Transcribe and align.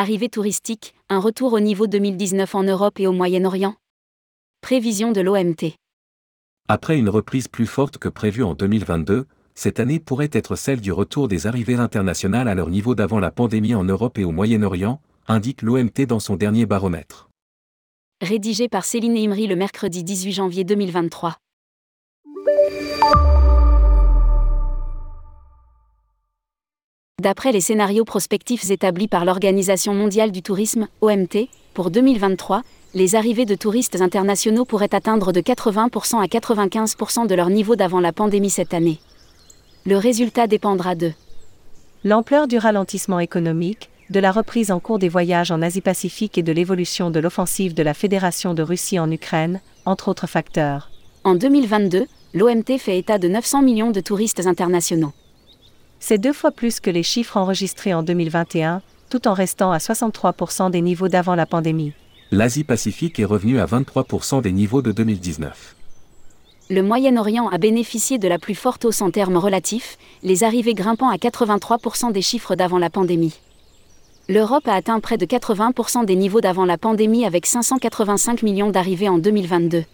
Arrivée 0.00 0.28
touristique, 0.28 0.94
un 1.08 1.18
retour 1.18 1.54
au 1.54 1.58
niveau 1.58 1.88
2019 1.88 2.54
en 2.54 2.62
Europe 2.62 3.00
et 3.00 3.08
au 3.08 3.12
Moyen-Orient 3.12 3.74
Prévision 4.60 5.10
de 5.10 5.20
l'OMT. 5.20 5.74
Après 6.68 6.96
une 6.96 7.08
reprise 7.08 7.48
plus 7.48 7.66
forte 7.66 7.98
que 7.98 8.08
prévue 8.08 8.44
en 8.44 8.54
2022, 8.54 9.26
cette 9.56 9.80
année 9.80 9.98
pourrait 9.98 10.30
être 10.30 10.54
celle 10.54 10.80
du 10.80 10.92
retour 10.92 11.26
des 11.26 11.48
arrivées 11.48 11.74
internationales 11.74 12.46
à 12.46 12.54
leur 12.54 12.70
niveau 12.70 12.94
d'avant 12.94 13.18
la 13.18 13.32
pandémie 13.32 13.74
en 13.74 13.82
Europe 13.82 14.18
et 14.18 14.24
au 14.24 14.30
Moyen-Orient, 14.30 15.00
indique 15.26 15.62
l'OMT 15.62 16.06
dans 16.06 16.20
son 16.20 16.36
dernier 16.36 16.64
baromètre. 16.64 17.28
Rédigé 18.20 18.68
par 18.68 18.84
Céline 18.84 19.16
Imri 19.16 19.48
le 19.48 19.56
mercredi 19.56 20.04
18 20.04 20.30
janvier 20.30 20.62
2023. 20.62 21.38
D'après 27.20 27.50
les 27.50 27.60
scénarios 27.60 28.04
prospectifs 28.04 28.70
établis 28.70 29.08
par 29.08 29.24
l'Organisation 29.24 29.92
mondiale 29.92 30.30
du 30.30 30.40
tourisme, 30.40 30.86
OMT, 31.00 31.48
pour 31.74 31.90
2023, 31.90 32.62
les 32.94 33.16
arrivées 33.16 33.44
de 33.44 33.56
touristes 33.56 34.00
internationaux 34.00 34.64
pourraient 34.64 34.94
atteindre 34.94 35.32
de 35.32 35.40
80% 35.40 36.22
à 36.22 36.26
95% 36.26 37.26
de 37.26 37.34
leur 37.34 37.50
niveau 37.50 37.74
d'avant 37.74 37.98
la 37.98 38.12
pandémie 38.12 38.50
cette 38.50 38.72
année. 38.72 39.00
Le 39.84 39.96
résultat 39.96 40.46
dépendra 40.46 40.94
de 40.94 41.10
l'ampleur 42.04 42.46
du 42.46 42.56
ralentissement 42.56 43.18
économique, 43.18 43.90
de 44.10 44.20
la 44.20 44.30
reprise 44.30 44.70
en 44.70 44.78
cours 44.78 45.00
des 45.00 45.08
voyages 45.08 45.50
en 45.50 45.60
Asie-Pacifique 45.60 46.38
et 46.38 46.44
de 46.44 46.52
l'évolution 46.52 47.10
de 47.10 47.18
l'offensive 47.18 47.74
de 47.74 47.82
la 47.82 47.94
Fédération 47.94 48.54
de 48.54 48.62
Russie 48.62 49.00
en 49.00 49.10
Ukraine, 49.10 49.60
entre 49.86 50.06
autres 50.06 50.28
facteurs. 50.28 50.88
En 51.24 51.34
2022, 51.34 52.06
l'OMT 52.34 52.78
fait 52.78 52.96
état 52.96 53.18
de 53.18 53.26
900 53.26 53.62
millions 53.62 53.90
de 53.90 54.00
touristes 54.00 54.46
internationaux. 54.46 55.12
C'est 56.00 56.18
deux 56.18 56.32
fois 56.32 56.52
plus 56.52 56.80
que 56.80 56.90
les 56.90 57.02
chiffres 57.02 57.36
enregistrés 57.36 57.92
en 57.92 58.02
2021, 58.02 58.82
tout 59.10 59.26
en 59.26 59.34
restant 59.34 59.72
à 59.72 59.78
63% 59.78 60.70
des 60.70 60.80
niveaux 60.80 61.08
d'avant 61.08 61.34
la 61.34 61.46
pandémie. 61.46 61.92
L'Asie-Pacifique 62.30 63.18
est 63.18 63.24
revenue 63.24 63.58
à 63.58 63.66
23% 63.66 64.42
des 64.42 64.52
niveaux 64.52 64.82
de 64.82 64.92
2019. 64.92 65.74
Le 66.70 66.82
Moyen-Orient 66.82 67.48
a 67.48 67.58
bénéficié 67.58 68.18
de 68.18 68.28
la 68.28 68.38
plus 68.38 68.54
forte 68.54 68.84
hausse 68.84 69.00
en 69.00 69.10
termes 69.10 69.38
relatifs, 69.38 69.96
les 70.22 70.44
arrivées 70.44 70.74
grimpant 70.74 71.08
à 71.08 71.16
83% 71.16 72.12
des 72.12 72.22
chiffres 72.22 72.54
d'avant 72.54 72.78
la 72.78 72.90
pandémie. 72.90 73.34
L'Europe 74.28 74.68
a 74.68 74.74
atteint 74.74 75.00
près 75.00 75.16
de 75.16 75.24
80% 75.24 76.04
des 76.04 76.16
niveaux 76.16 76.42
d'avant 76.42 76.66
la 76.66 76.76
pandémie 76.76 77.24
avec 77.24 77.46
585 77.46 78.42
millions 78.42 78.70
d'arrivées 78.70 79.08
en 79.08 79.16
2022 79.18 79.84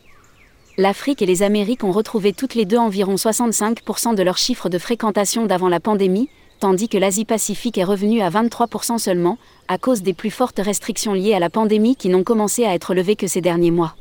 l'Afrique 0.77 1.22
et 1.22 1.27
les 1.27 1.42
Amériques 1.42 1.84
ont 1.84 1.92
retrouvé 1.92 2.33
toutes 2.33 2.55
les 2.55 2.64
deux 2.64 2.78
environ 2.78 3.14
65% 3.14 4.14
de 4.14 4.22
leur 4.22 4.39
chiffre 4.39 4.69
de 4.69 4.78
fréquentation 4.78 5.47
d'avant 5.47 5.69
la 5.69 5.81
pandémie, 5.81 6.28
tandis 6.58 6.89
que 6.89 6.98
l'Asie-Pacifique 6.98 7.78
est 7.78 7.84
revenue 7.84 8.22
à 8.22 8.31
23% 8.31 8.98
seulement, 8.98 9.39
à 9.69 9.78
cause 9.78 10.03
des 10.03 10.14
plus 10.14 10.31
fortes 10.31 10.58
restrictions 10.58 11.12
liées 11.12 11.34
à 11.34 11.39
la 11.39 11.50
pandémie 11.50 11.97
qui 11.97 12.08
n'ont 12.08 12.25
commencé 12.25 12.64
à 12.64 12.75
être 12.75 12.94
levées 12.94 13.16
que 13.16 13.27
ces 13.27 13.41
derniers 13.41 13.70
mois. 13.70 13.94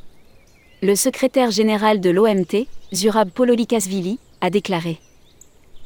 Le 0.82 0.96
secrétaire 0.96 1.52
général 1.52 2.02
de 2.02 2.10
l'OMT, 2.10 2.68
Zurab 2.94 3.30
Pololikasvili, 3.30 4.20
a 4.42 4.50
déclaré 4.50 5.00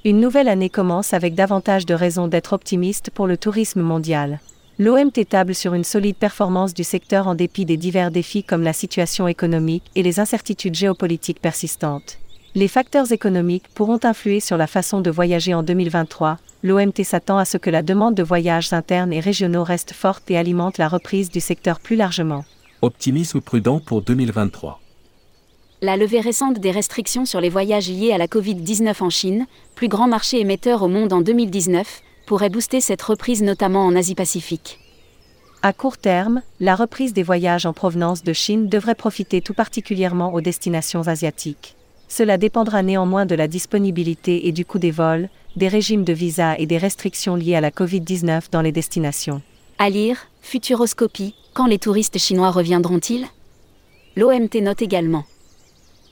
Une 0.05 0.19
nouvelle 0.19 0.47
année 0.47 0.69
commence 0.69 1.13
avec 1.13 1.35
davantage 1.35 1.85
de 1.85 1.93
raisons 1.93 2.27
d'être 2.27 2.53
optimiste 2.53 3.11
pour 3.11 3.27
le 3.27 3.37
tourisme 3.37 3.81
mondial. 3.81 4.39
L'OMT 4.79 5.25
table 5.27 5.55
sur 5.55 5.73
une 5.73 5.83
solide 5.83 6.17
performance 6.17 6.75
du 6.75 6.83
secteur 6.83 7.27
en 7.27 7.33
dépit 7.33 7.65
des 7.65 7.77
divers 7.77 8.11
défis 8.11 8.43
comme 8.43 8.61
la 8.61 8.73
situation 8.73 9.27
économique 9.27 9.85
et 9.95 10.03
les 10.03 10.19
incertitudes 10.19 10.75
géopolitiques 10.75 11.41
persistantes. 11.41 12.19
Les 12.53 12.67
facteurs 12.67 13.11
économiques 13.11 13.67
pourront 13.73 13.99
influer 14.03 14.39
sur 14.39 14.55
la 14.55 14.67
façon 14.67 15.01
de 15.01 15.09
voyager 15.09 15.55
en 15.55 15.63
2023. 15.63 16.37
L'OMT 16.61 17.03
s'attend 17.03 17.39
à 17.39 17.45
ce 17.45 17.57
que 17.57 17.71
la 17.71 17.81
demande 17.81 18.13
de 18.13 18.21
voyages 18.21 18.71
internes 18.71 19.13
et 19.13 19.19
régionaux 19.19 19.63
reste 19.63 19.93
forte 19.93 20.29
et 20.29 20.37
alimente 20.37 20.77
la 20.77 20.89
reprise 20.89 21.31
du 21.31 21.39
secteur 21.39 21.79
plus 21.79 21.95
largement. 21.95 22.45
Optimisme 22.83 23.41
prudent 23.41 23.79
pour 23.79 24.03
2023. 24.03 24.79
La 25.81 25.97
levée 25.97 26.21
récente 26.21 26.59
des 26.59 26.71
restrictions 26.71 27.25
sur 27.25 27.41
les 27.41 27.49
voyages 27.49 27.89
liés 27.89 28.11
à 28.11 28.19
la 28.19 28.27
Covid-19 28.27 29.03
en 29.03 29.09
Chine, 29.09 29.47
plus 29.73 29.87
grand 29.87 30.07
marché 30.07 30.39
émetteur 30.39 30.83
au 30.83 30.87
monde 30.87 31.13
en 31.13 31.21
2019, 31.21 32.01
pourrait 32.27 32.49
booster 32.49 32.81
cette 32.81 33.01
reprise 33.01 33.41
notamment 33.41 33.85
en 33.85 33.95
Asie-Pacifique. 33.95 34.79
À 35.63 35.73
court 35.73 35.97
terme, 35.97 36.43
la 36.59 36.75
reprise 36.75 37.13
des 37.13 37.23
voyages 37.23 37.65
en 37.65 37.73
provenance 37.73 38.21
de 38.21 38.33
Chine 38.33 38.67
devrait 38.67 38.95
profiter 38.95 39.41
tout 39.41 39.55
particulièrement 39.55 40.33
aux 40.33 40.41
destinations 40.41 41.07
asiatiques. 41.07 41.75
Cela 42.09 42.37
dépendra 42.37 42.83
néanmoins 42.83 43.25
de 43.25 43.33
la 43.33 43.47
disponibilité 43.47 44.47
et 44.47 44.51
du 44.51 44.65
coût 44.65 44.77
des 44.77 44.91
vols, 44.91 45.29
des 45.55 45.69
régimes 45.69 46.03
de 46.03 46.13
visa 46.13 46.57
et 46.57 46.67
des 46.67 46.77
restrictions 46.77 47.35
liées 47.35 47.55
à 47.55 47.61
la 47.61 47.71
Covid-19 47.71 48.51
dans 48.51 48.61
les 48.61 48.73
destinations. 48.73 49.41
À 49.79 49.89
lire, 49.89 50.27
Futuroscopie, 50.41 51.33
quand 51.53 51.65
les 51.65 51.79
touristes 51.79 52.19
chinois 52.19 52.51
reviendront-ils? 52.51 53.25
L'OMT 54.17 54.61
note 54.61 54.81
également. 54.81 55.23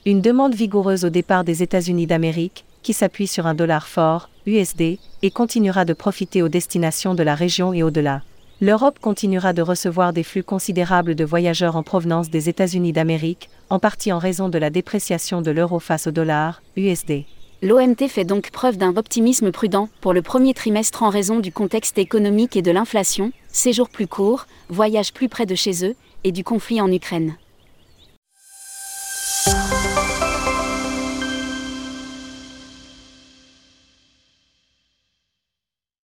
Une 0.06 0.22
demande 0.22 0.54
vigoureuse 0.54 1.04
au 1.04 1.10
départ 1.10 1.44
des 1.44 1.62
États-Unis 1.62 2.06
d'Amérique, 2.06 2.64
qui 2.82 2.94
s'appuie 2.94 3.26
sur 3.26 3.46
un 3.46 3.54
dollar 3.54 3.86
fort, 3.86 4.30
USD, 4.46 4.98
et 5.22 5.30
continuera 5.30 5.84
de 5.84 5.92
profiter 5.92 6.42
aux 6.42 6.48
destinations 6.48 7.14
de 7.14 7.22
la 7.22 7.34
région 7.34 7.72
et 7.72 7.82
au-delà. 7.82 8.22
L'Europe 8.60 8.98
continuera 9.00 9.52
de 9.52 9.60
recevoir 9.60 10.12
des 10.12 10.22
flux 10.22 10.42
considérables 10.42 11.14
de 11.14 11.24
voyageurs 11.24 11.76
en 11.76 11.82
provenance 11.82 12.30
des 12.30 12.48
États-Unis 12.48 12.92
d'Amérique, 12.92 13.50
en 13.68 13.78
partie 13.78 14.12
en 14.12 14.18
raison 14.18 14.48
de 14.48 14.58
la 14.58 14.70
dépréciation 14.70 15.42
de 15.42 15.50
l'euro 15.50 15.78
face 15.78 16.06
au 16.06 16.10
dollar, 16.10 16.62
USD. 16.76 17.24
L'OMT 17.62 18.08
fait 18.08 18.24
donc 18.24 18.50
preuve 18.50 18.76
d'un 18.76 18.96
optimisme 18.96 19.50
prudent 19.50 19.88
pour 20.00 20.12
le 20.12 20.22
premier 20.22 20.54
trimestre 20.54 21.02
en 21.02 21.08
raison 21.08 21.40
du 21.40 21.52
contexte 21.52 21.98
économique 21.98 22.56
et 22.56 22.62
de 22.62 22.70
l'inflation, 22.70 23.32
séjours 23.48 23.88
plus 23.88 24.06
courts, 24.06 24.46
voyages 24.68 25.12
plus 25.12 25.28
près 25.28 25.46
de 25.46 25.54
chez 25.54 25.84
eux, 25.84 25.94
et 26.24 26.32
du 26.32 26.44
conflit 26.44 26.80
en 26.80 26.90
Ukraine. 26.92 27.34